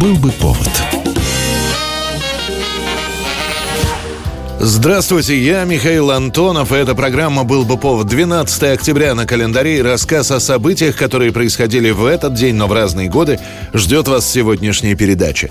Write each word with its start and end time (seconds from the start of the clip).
Был 0.00 0.14
бы 0.14 0.30
повод. 0.30 0.68
Здравствуйте, 4.60 5.36
я 5.42 5.64
Михаил 5.64 6.12
Антонов, 6.12 6.72
и 6.72 6.76
эта 6.76 6.94
программа 6.94 7.42
«Был 7.42 7.64
бы 7.64 7.76
повод» 7.78 8.06
12 8.06 8.62
октября 8.64 9.16
на 9.16 9.26
календаре 9.26 9.78
и 9.78 9.82
рассказ 9.82 10.30
о 10.30 10.38
событиях, 10.38 10.94
которые 10.94 11.32
происходили 11.32 11.90
в 11.90 12.04
этот 12.04 12.34
день, 12.34 12.54
но 12.54 12.68
в 12.68 12.72
разные 12.72 13.08
годы, 13.08 13.40
ждет 13.74 14.06
вас 14.06 14.30
сегодняшняя 14.30 14.94
передача. 14.94 15.50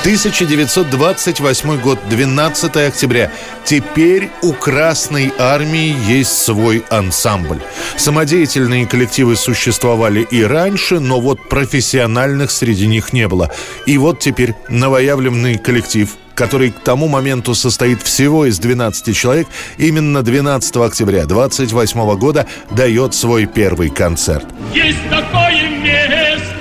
1928 0.00 1.78
год, 1.78 1.98
12 2.08 2.76
октября. 2.88 3.30
Теперь 3.64 4.30
у 4.40 4.54
Красной 4.54 5.30
Армии 5.38 5.94
есть 6.08 6.38
свой 6.38 6.82
ансамбль. 6.88 7.60
Самодеятельные 7.96 8.86
коллективы 8.86 9.36
существовали 9.36 10.22
и 10.22 10.42
раньше, 10.42 11.00
но 11.00 11.20
вот 11.20 11.50
профессиональных 11.50 12.50
среди 12.50 12.86
них 12.86 13.12
не 13.12 13.28
было. 13.28 13.50
И 13.84 13.98
вот 13.98 14.20
теперь 14.20 14.54
новоявленный 14.70 15.58
коллектив 15.58 16.16
который 16.34 16.70
к 16.70 16.80
тому 16.80 17.06
моменту 17.06 17.54
состоит 17.54 18.00
всего 18.00 18.46
из 18.46 18.58
12 18.58 19.14
человек, 19.14 19.46
именно 19.76 20.22
12 20.22 20.74
октября 20.76 21.26
28 21.26 22.16
года 22.16 22.46
дает 22.70 23.12
свой 23.12 23.44
первый 23.44 23.90
концерт. 23.90 24.46
Есть 24.72 25.06
такое 25.10 25.68
место, 25.82 26.59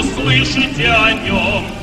услышите 0.00 0.88
о 0.88 1.12
нем. 1.12 1.79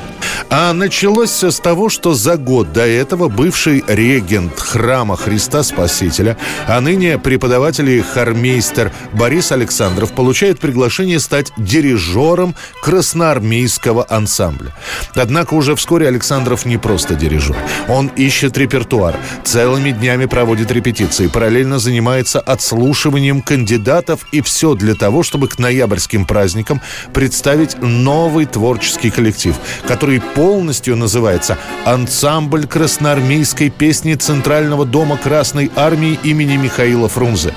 А 0.49 0.71
началось 0.71 1.29
все 1.29 1.51
с 1.51 1.59
того, 1.59 1.89
что 1.89 2.13
за 2.13 2.37
год 2.37 2.71
до 2.71 2.87
этого 2.87 3.27
бывший 3.27 3.83
регент 3.85 4.57
храма 4.57 5.17
Христа 5.17 5.61
Спасителя, 5.61 6.37
а 6.67 6.79
ныне 6.79 7.17
преподаватель 7.17 7.89
и 7.89 8.01
хормейстер 8.01 8.93
Борис 9.11 9.51
Александров 9.51 10.13
получает 10.13 10.59
приглашение 10.59 11.19
стать 11.19 11.51
дирижером 11.57 12.55
красноармейского 12.81 14.05
ансамбля. 14.09 14.73
Однако 15.15 15.53
уже 15.53 15.75
вскоре 15.75 16.07
Александров 16.07 16.65
не 16.65 16.77
просто 16.77 17.15
дирижер. 17.15 17.57
Он 17.89 18.07
ищет 18.15 18.57
репертуар, 18.57 19.17
целыми 19.43 19.91
днями 19.91 20.27
проводит 20.27 20.71
репетиции, 20.71 21.27
параллельно 21.27 21.77
занимается 21.77 22.39
отслушиванием 22.39 23.41
кандидатов 23.41 24.25
и 24.31 24.41
все 24.41 24.75
для 24.75 24.95
того, 24.95 25.23
чтобы 25.23 25.49
к 25.49 25.59
ноябрьским 25.59 26.25
праздникам 26.25 26.81
представить 27.13 27.81
новый 27.81 28.45
творческий 28.45 29.09
коллектив, 29.09 29.53
который 29.85 30.21
полностью 30.37 30.95
называется 30.95 31.57
«Ансамбль 31.83 32.67
красноармейской 32.67 33.71
песни 33.71 34.13
Центрального 34.13 34.85
дома 34.85 35.17
Красной 35.17 35.71
Армии 35.75 36.19
имени 36.21 36.57
Михаила 36.57 37.09
Фрунзе». 37.09 37.55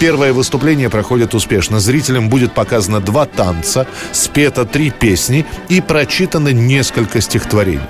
Первое 0.00 0.32
выступление 0.32 0.88
проходит 0.88 1.34
успешно. 1.34 1.78
Зрителям 1.78 2.30
будет 2.30 2.54
показано 2.54 3.00
два 3.00 3.26
танца, 3.26 3.86
спето 4.12 4.64
три 4.64 4.88
песни 4.88 5.44
и 5.68 5.82
прочитано 5.82 6.48
несколько 6.48 7.20
стихотворений. 7.20 7.82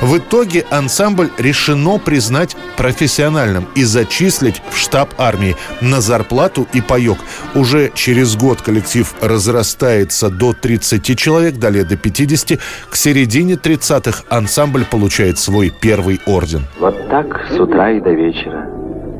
В 0.00 0.18
итоге 0.18 0.64
ансамбль 0.70 1.30
решено 1.36 1.98
признать 1.98 2.56
профессиональным 2.76 3.66
и 3.74 3.82
зачислить 3.82 4.62
в 4.70 4.78
штаб 4.78 5.12
армии 5.18 5.56
на 5.80 6.00
зарплату 6.00 6.68
и 6.72 6.80
паек. 6.80 7.18
Уже 7.56 7.90
через 7.96 8.36
год 8.36 8.62
коллектив 8.62 9.12
разрастается 9.20 10.30
до 10.30 10.52
30 10.52 11.18
человек, 11.18 11.56
далее 11.56 11.82
до 11.82 11.96
50. 11.96 12.60
К 12.90 12.94
середине 12.96 13.56
30 13.56 13.87
30-х 13.88 14.24
ансамбль 14.28 14.84
получает 14.84 15.38
свой 15.38 15.70
первый 15.70 16.20
орден. 16.26 16.64
Вот 16.78 17.08
так 17.08 17.46
с 17.50 17.58
утра 17.58 17.90
и 17.90 18.00
до 18.00 18.10
вечера. 18.10 18.66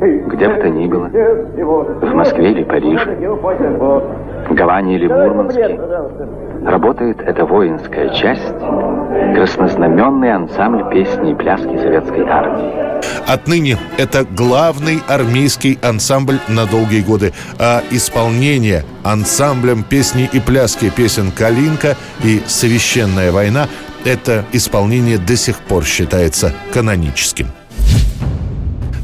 Где 0.01 0.49
бы 0.49 0.55
то 0.61 0.69
ни 0.69 0.87
было. 0.87 1.09
В 1.09 2.15
Москве 2.15 2.53
или 2.53 2.65
Париже. 2.65 3.17
В 4.49 4.55
Гаване 4.55 4.97
или 4.97 5.09
Мурманске. 5.09 5.81
Работает 6.65 7.21
эта 7.21 7.45
воинская 7.47 8.13
часть, 8.15 8.43
краснознаменный 9.35 10.33
ансамбль 10.33 10.91
песни 10.91 11.33
и 11.33 11.34
пляски 11.34 11.77
советской 11.78 12.25
армии. 12.27 12.89
Отныне 13.27 13.77
это 13.97 14.25
главный 14.25 15.01
армейский 15.09 15.78
ансамбль 15.83 16.39
на 16.49 16.67
долгие 16.67 17.03
годы, 17.03 17.33
а 17.59 17.83
исполнение 17.91 18.84
ансамблем 19.05 19.83
песни 19.83 20.28
и 20.33 20.41
пляски 20.41 20.91
песен 20.91 21.31
«Калинка» 21.31 21.97
и 22.25 22.41
«Священная 22.47 23.31
война» 23.31 23.67
это 24.04 24.44
исполнение 24.53 25.19
до 25.19 25.36
сих 25.36 25.60
пор 25.60 25.84
считается 25.84 26.54
каноническим. 26.72 27.48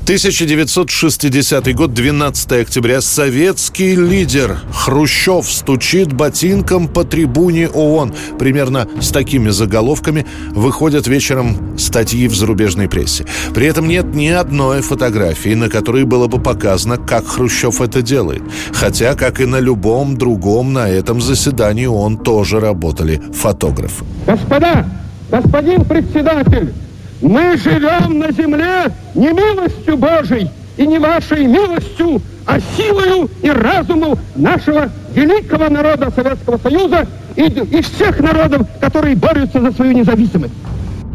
1960 0.04 1.74
год, 1.74 1.94
12 1.94 2.52
октября. 2.52 3.00
Советский 3.00 3.96
лидер 3.96 4.58
Хрущев 4.70 5.50
стучит 5.50 6.12
ботинком 6.12 6.88
по 6.88 7.04
трибуне 7.04 7.70
ООН. 7.70 8.12
Примерно 8.38 8.86
с 9.00 9.08
такими 9.08 9.48
заголовками 9.48 10.26
выходят 10.50 11.06
вечером 11.06 11.78
статьи 11.78 12.28
в 12.28 12.36
зарубежной 12.36 12.86
прессе. 12.86 13.24
При 13.54 13.66
этом 13.66 13.88
нет 13.88 14.14
ни 14.14 14.28
одной 14.28 14.82
фотографии, 14.82 15.54
на 15.54 15.70
которой 15.70 16.04
было 16.04 16.26
бы 16.26 16.38
показано, 16.38 16.98
как 16.98 17.26
Хрущев 17.26 17.80
это 17.80 18.02
делает. 18.02 18.42
Хотя, 18.74 19.14
как 19.14 19.40
и 19.40 19.46
на 19.46 19.58
любом 19.58 20.18
другом 20.18 20.74
на 20.74 20.86
этом 20.86 21.22
заседании, 21.22 21.86
он 21.86 22.18
тоже 22.18 22.60
работали 22.60 23.22
фотографы. 23.32 24.04
Господа, 24.26 24.86
господин 25.30 25.82
председатель, 25.86 26.74
мы 27.24 27.56
живем 27.56 28.18
на 28.18 28.30
земле 28.32 28.92
не 29.14 29.32
милостью 29.32 29.96
Божией 29.96 30.50
и 30.76 30.86
не 30.86 30.98
вашей 30.98 31.46
милостью, 31.46 32.20
а 32.46 32.58
силою 32.76 33.30
и 33.42 33.48
разумом 33.48 34.18
нашего 34.36 34.90
великого 35.14 35.70
народа 35.70 36.12
Советского 36.14 36.58
Союза 36.58 37.06
и, 37.34 37.44
и 37.44 37.80
всех 37.80 38.20
народов, 38.20 38.66
которые 38.78 39.16
борются 39.16 39.60
за 39.60 39.72
свою 39.72 39.92
независимость. 39.92 40.52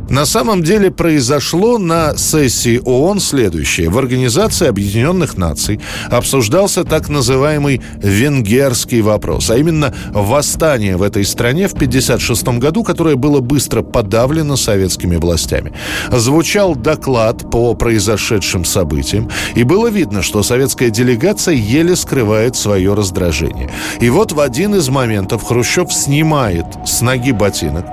На 0.10 0.26
самом 0.26 0.64
деле 0.64 0.90
произошло 0.90 1.78
на 1.78 2.18
сессии 2.18 2.82
ООН 2.84 3.20
следующее. 3.20 3.90
В 3.90 3.98
Организации 3.98 4.68
Объединенных 4.68 5.38
Наций 5.38 5.80
обсуждался 6.10 6.84
так 6.84 7.10
называемый 7.10 7.82
венгерский 7.98 9.02
вопрос, 9.02 9.52
а 9.52 9.58
именно 9.58 9.94
восстание 10.12 10.98
в 10.98 11.04
этой 11.04 11.24
стране 11.26 11.68
в 11.68 11.74
1956 11.74 12.60
году, 12.60 12.84
которое 12.84 13.18
было 13.18 13.40
быстро 13.40 13.84
подавлено 13.84 14.56
советскими 14.56 15.18
властями. 15.18 15.74
Звучал 16.12 16.76
доклад 16.76 17.52
по 17.52 17.76
произошедшим 17.76 18.66
событиям, 18.66 19.30
и 19.56 19.64
было 19.64 19.90
видно, 19.90 20.24
что 20.24 20.42
советская 20.42 20.90
делегация 20.90 21.54
еле 21.54 21.96
скрывает 21.96 22.56
свое 22.56 22.96
раздражение. 22.96 23.70
И 24.02 24.10
вот 24.10 24.32
в 24.32 24.40
один 24.40 24.74
из 24.74 24.90
моментов 24.90 25.44
Хрущев 25.44 25.94
снимает 25.94 26.66
с 26.86 27.02
ноги 27.02 27.32
ботинок, 27.32 27.86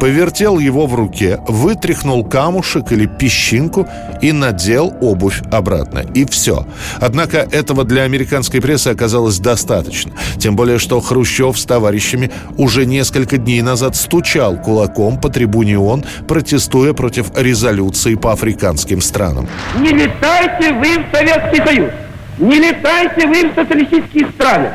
повертел 0.00 0.58
его 0.58 0.86
в 0.86 0.94
руке, 0.94 1.38
вытряхнул 1.46 2.24
камушек 2.24 2.90
или 2.90 3.06
песчинку 3.06 3.86
и 4.22 4.32
надел 4.32 4.94
обувь 5.00 5.42
обратно. 5.52 6.02
И 6.14 6.24
все. 6.24 6.66
Однако 7.00 7.46
этого 7.52 7.84
для 7.84 8.02
американской 8.02 8.60
прессы 8.60 8.88
оказалось 8.88 9.38
достаточно. 9.38 10.12
Тем 10.38 10.56
более, 10.56 10.78
что 10.78 11.00
Хрущев 11.00 11.58
с 11.58 11.64
товарищами 11.64 12.30
уже 12.56 12.86
несколько 12.86 13.36
дней 13.36 13.60
назад 13.62 13.94
стучал 13.94 14.56
кулаком 14.56 15.20
по 15.20 15.28
трибуне 15.28 15.78
ООН, 15.78 16.04
протестуя 16.26 16.94
против 16.94 17.30
резолюции 17.36 18.14
по 18.14 18.32
африканским 18.32 19.00
странам. 19.00 19.48
Не 19.78 19.90
летайте 19.90 20.72
вы 20.72 20.98
в 20.98 21.14
Советский 21.14 21.64
Союз! 21.64 21.90
Не 22.38 22.56
летайте 22.58 23.26
вы 23.26 23.50
в 23.50 23.54
социалистические 23.54 24.28
страны! 24.30 24.70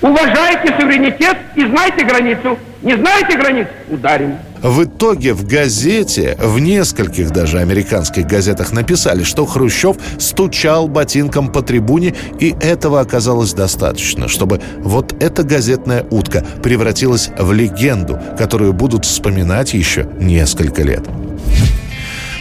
Уважайте 0.00 0.74
суверенитет 0.78 1.36
и 1.56 1.66
знайте 1.66 2.04
границу. 2.04 2.56
Не 2.82 2.96
знаете 2.96 3.36
границ? 3.36 3.66
Ударим. 3.88 4.38
В 4.62 4.84
итоге 4.84 5.34
в 5.34 5.44
газете, 5.46 6.36
в 6.40 6.60
нескольких 6.60 7.30
даже 7.30 7.58
американских 7.58 8.26
газетах 8.26 8.72
написали, 8.72 9.24
что 9.24 9.44
Хрущев 9.44 9.96
стучал 10.18 10.86
ботинком 10.86 11.50
по 11.50 11.62
трибуне, 11.62 12.14
и 12.38 12.54
этого 12.60 13.00
оказалось 13.00 13.54
достаточно, 13.54 14.28
чтобы 14.28 14.60
вот 14.78 15.20
эта 15.20 15.42
газетная 15.42 16.04
утка 16.10 16.44
превратилась 16.62 17.30
в 17.36 17.52
легенду, 17.52 18.20
которую 18.36 18.72
будут 18.72 19.04
вспоминать 19.04 19.74
еще 19.74 20.08
несколько 20.20 20.82
лет. 20.82 21.02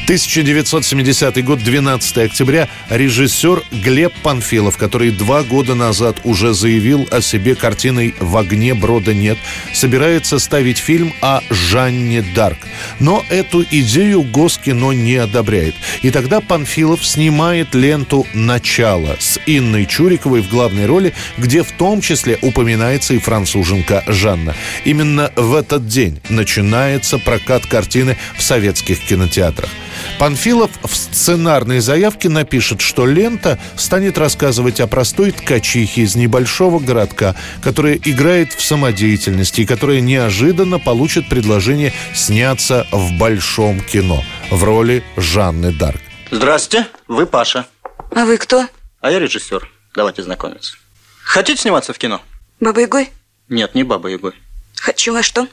1970 0.07 1.44
год, 1.44 1.59
12 1.59 2.18
октября, 2.19 2.69
режиссер 2.89 3.62
Глеб 3.83 4.13
Панфилов, 4.24 4.77
который 4.77 5.12
два 5.12 5.44
года 5.44 5.75
назад 5.75 6.21
уже 6.24 6.54
заявил 6.54 7.06
о 7.12 7.19
себе 7.19 7.56
картиной 7.56 8.15
«В 8.18 8.38
огне 8.38 8.74
брода 8.74 9.13
нет», 9.13 9.38
собирается 9.74 10.39
ставить 10.39 10.77
фильм 10.77 11.12
о 11.19 11.42
Жанне 11.50 12.24
Дарк. 12.33 12.57
Но 13.01 13.21
эту 13.27 13.63
идею 13.63 14.21
Госкино 14.21 14.94
не 14.94 15.15
одобряет. 15.15 15.75
И 16.04 16.09
тогда 16.09 16.39
Панфилов 16.39 17.06
снимает 17.06 17.75
ленту 17.75 18.25
«Начало» 18.33 19.18
с 19.19 19.38
Инной 19.45 19.86
Чуриковой 19.86 20.39
в 20.39 20.50
главной 20.50 20.86
роли, 20.86 21.13
где 21.38 21.63
в 21.63 21.74
том 21.74 22.00
числе 22.00 22.39
упоминается 22.42 23.13
и 23.13 23.19
француженка 23.19 24.06
Жанна. 24.07 24.56
Именно 24.86 25.33
в 25.36 25.54
этот 25.54 25.86
день 25.86 26.21
начинается 26.30 27.18
прокат 27.18 27.65
картины 27.65 28.15
в 28.38 28.42
советских 28.42 29.01
кинотеатрах. 29.01 29.69
Панфилов 30.19 30.72
в 30.84 30.96
сценарной 30.96 31.80
заявке 31.80 32.28
напишет, 32.28 32.81
что 32.81 33.06
лента 33.06 33.60
станет 33.75 34.18
рассказывать 34.18 34.80
о 34.80 34.88
простой 34.88 35.31
ткачихе 35.31 36.02
из 36.02 36.16
небольшого 36.16 36.80
городка, 36.80 37.36
которая 37.62 38.00
играет 38.04 38.52
в 38.54 38.64
самодеятельности 38.64 39.62
и 39.62 39.66
которая 39.66 40.00
неожиданно 40.02 40.80
получит 40.80 41.30
предложение 41.30 41.94
сняться 42.16 42.88
в 42.92 43.16
большом 43.19 43.80
кино 43.80 44.24
в 44.50 44.64
роли 44.64 45.04
Жанны 45.18 45.72
Дарк. 45.72 46.02
Здравствуйте, 46.31 46.88
вы 47.08 47.28
Паша. 47.28 47.68
А 48.16 48.25
вы 48.25 48.38
кто? 48.38 48.68
А 49.02 49.12
я 49.12 49.19
режиссер. 49.19 49.69
Давайте 49.94 50.24
знакомиться. 50.24 50.78
Хотите 51.22 51.62
сниматься 51.62 51.94
в 51.94 52.00
кино? 52.00 52.22
Баба 52.60 52.81
Ягой? 52.81 53.12
Нет, 53.50 53.75
не 53.75 53.84
Баба 53.84 54.10
Ягой. 54.10 54.34
Хочу, 54.75 55.14
а 55.16 55.22
что? 55.22 55.48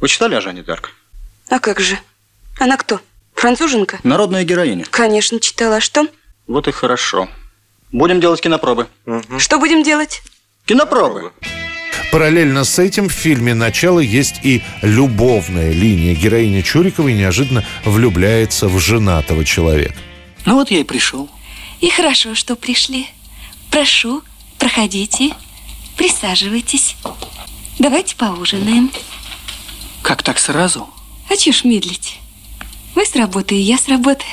Вы 0.00 0.08
читали 0.08 0.34
о 0.34 0.42
Жанне 0.42 0.62
Дарк? 0.62 0.90
А 1.48 1.58
как 1.58 1.80
же? 1.80 1.98
Она 2.58 2.76
кто? 2.76 3.00
Француженка? 3.42 3.98
Народная 4.04 4.44
героиня. 4.44 4.84
Конечно, 4.88 5.40
читала. 5.40 5.78
А 5.78 5.80
что? 5.80 6.06
Вот 6.46 6.68
и 6.68 6.70
хорошо. 6.70 7.28
Будем 7.90 8.20
делать 8.20 8.40
кинопробы. 8.40 8.86
Что 9.38 9.58
будем 9.58 9.82
делать? 9.82 10.22
Кинопробы. 10.64 11.32
Параллельно 12.12 12.62
с 12.62 12.78
этим 12.78 13.08
в 13.08 13.12
фильме 13.12 13.52
«Начало» 13.54 13.98
есть 13.98 14.36
и 14.44 14.62
любовная 14.82 15.72
линия. 15.72 16.14
Героиня 16.14 16.62
Чуриковой 16.62 17.14
неожиданно 17.14 17.64
влюбляется 17.84 18.68
в 18.68 18.78
женатого 18.78 19.44
человека. 19.44 19.96
Ну 20.46 20.54
вот 20.54 20.70
я 20.70 20.78
и 20.78 20.84
пришел. 20.84 21.28
И 21.80 21.90
хорошо, 21.90 22.36
что 22.36 22.54
пришли. 22.54 23.08
Прошу, 23.72 24.22
проходите, 24.60 25.32
присаживайтесь. 25.96 26.94
Давайте 27.80 28.14
поужинаем. 28.14 28.92
Как 30.00 30.22
так 30.22 30.38
сразу? 30.38 30.88
А 31.28 31.34
ж 31.34 31.64
медлить? 31.64 32.21
Вы 32.94 33.06
с 33.06 33.16
работы, 33.16 33.54
я 33.54 33.78
с 33.78 33.88
работы. 33.88 34.24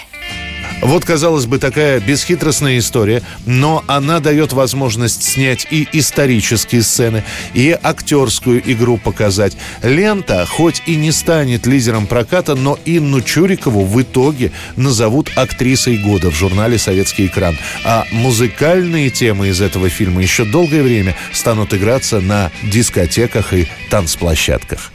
Вот, 0.81 1.03
казалось 1.03 1.45
бы, 1.45 1.59
такая 1.59 1.99
бесхитростная 1.99 2.77
история, 2.77 3.21
но 3.45 3.83
она 3.87 4.19
дает 4.19 4.53
возможность 4.53 5.23
снять 5.23 5.67
и 5.71 5.87
исторические 5.91 6.83
сцены, 6.83 7.23
и 7.53 7.77
актерскую 7.81 8.61
игру 8.71 8.97
показать. 8.97 9.57
Лента, 9.83 10.45
хоть 10.45 10.81
и 10.85 10.95
не 10.95 11.11
станет 11.11 11.65
лидером 11.65 12.07
проката, 12.07 12.55
но 12.55 12.79
Инну 12.85 13.21
Чурикову 13.21 13.85
в 13.85 14.01
итоге 14.01 14.51
назовут 14.77 15.31
актрисой 15.35 15.97
года 15.97 16.31
в 16.31 16.35
журнале 16.35 16.77
«Советский 16.77 17.25
экран». 17.25 17.57
А 17.83 18.05
музыкальные 18.11 19.09
темы 19.09 19.49
из 19.49 19.61
этого 19.61 19.89
фильма 19.89 20.21
еще 20.21 20.45
долгое 20.45 20.83
время 20.83 21.15
станут 21.33 21.73
играться 21.73 22.21
на 22.21 22.51
дискотеках 22.63 23.53
и 23.53 23.67
танцплощадках. 23.89 24.93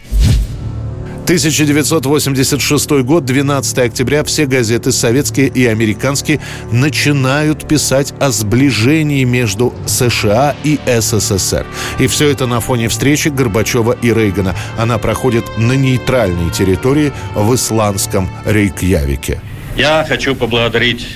1986 1.24 2.90
год, 3.02 3.24
12 3.24 3.78
октября, 3.78 4.24
все 4.24 4.44
газеты, 4.44 4.92
советские 4.92 5.48
и 5.48 5.64
американские, 5.66 6.38
начинают 6.70 7.66
писать 7.66 8.12
о 8.20 8.30
сближении 8.30 9.24
между 9.24 9.72
США 9.86 10.54
и 10.64 10.78
СССР. 10.86 11.64
И 11.98 12.08
все 12.08 12.28
это 12.28 12.46
на 12.46 12.60
фоне 12.60 12.88
встречи 12.88 13.28
Горбачева 13.28 13.96
и 14.02 14.12
Рейгана. 14.12 14.54
Она 14.76 14.98
проходит 14.98 15.44
на 15.56 15.72
нейтральной 15.72 16.50
территории 16.50 17.10
в 17.34 17.54
исландском 17.54 18.28
Рейкьявике. 18.44 19.40
Я 19.78 20.04
хочу 20.06 20.34
поблагодарить 20.34 21.06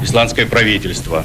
исландское 0.00 0.46
правительство 0.46 1.24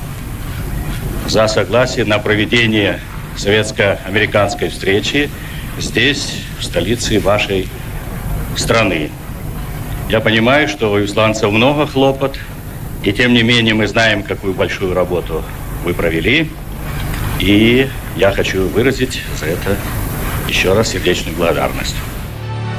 за 1.27 1.47
согласие 1.47 2.05
на 2.05 2.17
проведение 2.17 3.01
советско-американской 3.37 4.69
встречи 4.69 5.29
здесь, 5.77 6.39
в 6.59 6.63
столице 6.63 7.19
вашей 7.19 7.69
страны. 8.59 9.09
Я 10.09 10.19
понимаю, 10.19 10.67
что 10.67 10.91
у 10.91 11.03
исландцев 11.03 11.51
много 11.51 11.87
хлопот, 11.87 12.37
и 13.03 13.11
тем 13.11 13.33
не 13.33 13.43
менее 13.43 13.73
мы 13.73 13.87
знаем, 13.87 14.23
какую 14.23 14.53
большую 14.53 14.93
работу 14.93 15.43
вы 15.83 15.93
провели. 15.93 16.49
И 17.39 17.89
я 18.15 18.31
хочу 18.31 18.67
выразить 18.67 19.21
за 19.39 19.47
это 19.47 19.75
еще 20.47 20.73
раз 20.73 20.89
сердечную 20.89 21.35
благодарность. 21.35 21.95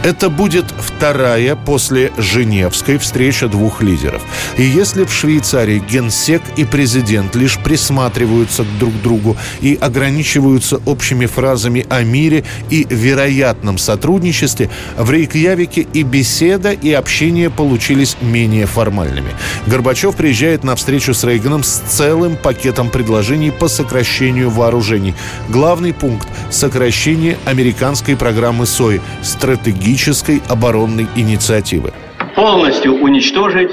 Это 0.07 0.31
будет 0.31 0.67
вторая 0.79 1.57
после 1.57 2.13
Женевской 2.17 2.97
встреча 2.97 3.49
двух 3.49 3.83
лидеров. 3.83 4.23
И 4.57 4.63
если 4.63 5.03
в 5.03 5.13
Швейцарии 5.13 5.81
генсек 5.81 6.43
и 6.55 6.65
президент 6.65 7.35
лишь 7.35 7.59
присматриваются 7.59 8.63
к 8.63 8.79
друг 8.79 8.95
другу 9.03 9.37
и 9.61 9.77
ограничиваются 9.81 10.81
общими 10.87 11.27
фразами 11.27 11.85
о 11.89 12.05
мире 12.05 12.45
и 12.71 12.87
вероятном 12.89 13.79
сотрудничестве, 13.79 14.71
в 14.97 15.11
Рейкьявике 15.11 15.89
и 15.93 16.05
беседа, 16.05 16.71
и 16.71 16.93
общение 16.93 17.51
получились 17.51 18.17
менее 18.21 18.67
формальными. 18.67 19.33
Горбачев 19.67 20.15
приезжает 20.15 20.63
на 20.63 20.77
встречу 20.77 21.15
с 21.15 21.25
Рейганом 21.25 21.65
с 21.65 21.83
целым 21.89 22.37
пакетом 22.37 22.91
предложений 22.91 23.55
по 23.59 23.67
сокращению 23.67 24.51
вооружений. 24.51 25.17
Главный 25.49 25.93
пункт– 25.93 26.29
сокращение 26.51 27.39
американской 27.45 28.17
программы 28.17 28.67
СОИ– 28.67 29.01
стратегически 29.25 29.96
стратегической 29.97 30.43
оборонной 30.49 31.07
инициативы. 31.17 31.93
Полностью 32.35 32.95
уничтожить 33.03 33.73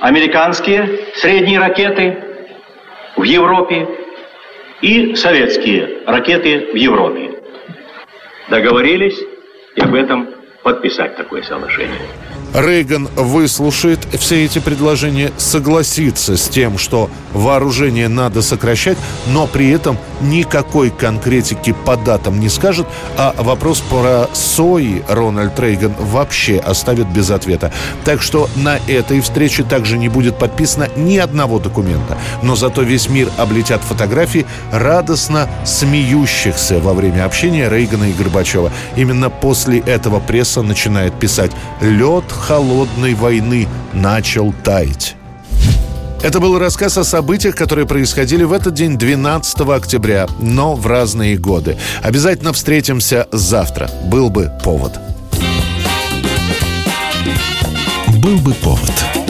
американские 0.00 1.00
средние 1.16 1.58
ракеты 1.58 2.16
в 3.16 3.22
Европе 3.24 3.88
и 4.82 5.16
советские 5.16 6.02
ракеты 6.06 6.70
в 6.72 6.76
Европе. 6.76 7.32
Договорились 8.48 9.18
и 9.74 9.80
об 9.80 9.94
этом 9.94 10.28
подписать 10.62 11.16
такое 11.16 11.42
соглашение. 11.42 11.98
Рейган 12.54 13.08
выслушает 13.16 14.06
все 14.18 14.44
эти 14.44 14.58
предложения, 14.58 15.32
согласится 15.36 16.36
с 16.36 16.48
тем, 16.48 16.78
что 16.78 17.10
вооружение 17.32 18.08
надо 18.08 18.42
сокращать, 18.42 18.96
но 19.26 19.46
при 19.46 19.70
этом 19.70 19.98
никакой 20.20 20.90
конкретики 20.90 21.74
по 21.84 21.96
датам 21.96 22.40
не 22.40 22.48
скажет, 22.48 22.86
а 23.18 23.34
вопрос 23.36 23.80
про 23.80 24.28
СОИ 24.32 25.02
Рональд 25.08 25.58
Рейган 25.60 25.94
вообще 25.98 26.58
оставит 26.58 27.08
без 27.08 27.30
ответа. 27.30 27.72
Так 28.04 28.22
что 28.22 28.48
на 28.56 28.78
этой 28.88 29.20
встрече 29.20 29.62
также 29.62 29.98
не 29.98 30.08
будет 30.08 30.38
подписано 30.38 30.88
ни 30.96 31.18
одного 31.18 31.58
документа. 31.58 32.16
Но 32.42 32.56
зато 32.56 32.82
весь 32.82 33.08
мир 33.08 33.28
облетят 33.36 33.82
фотографии 33.82 34.46
радостно 34.72 35.48
смеющихся 35.64 36.78
во 36.78 36.94
время 36.94 37.24
общения 37.24 37.68
Рейгана 37.68 38.04
и 38.04 38.12
Горбачева. 38.12 38.72
Именно 38.96 39.30
после 39.30 39.80
этого 39.80 40.20
пресса 40.20 40.62
начинает 40.62 41.18
писать 41.18 41.52
«Лед 41.80 42.24
холодной 42.36 43.14
войны 43.14 43.68
начал 43.92 44.52
таять». 44.64 45.16
Это 46.22 46.40
был 46.40 46.58
рассказ 46.58 46.98
о 46.98 47.04
событиях, 47.04 47.54
которые 47.54 47.86
происходили 47.86 48.42
в 48.42 48.52
этот 48.52 48.74
день, 48.74 48.98
12 48.98 49.60
октября, 49.68 50.26
но 50.40 50.74
в 50.74 50.86
разные 50.86 51.36
годы. 51.36 51.76
Обязательно 52.02 52.52
встретимся 52.52 53.28
завтра. 53.32 53.90
Был 54.06 54.30
бы 54.30 54.50
повод. 54.64 54.98
Был 58.18 58.38
бы 58.38 58.54
повод. 58.54 59.25